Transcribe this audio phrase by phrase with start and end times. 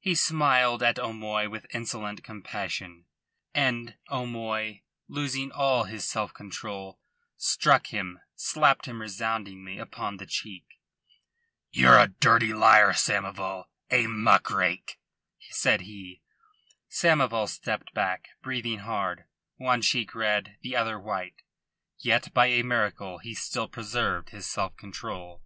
[0.00, 3.04] He smiled at O'Moy with insolent compassion,
[3.54, 6.98] and O'Moy, losing all his self control,
[7.36, 10.64] struck him slapped him resoundingly upon the cheek.
[11.70, 14.98] "Ye're a dirty liar, Samoval, a muck rake,"
[15.50, 16.22] said he.
[16.90, 19.26] Samoval stepped back, breathing hard,
[19.58, 21.42] one cheek red, the other white.
[22.00, 25.44] Yet by a miracle he still preserved his self control.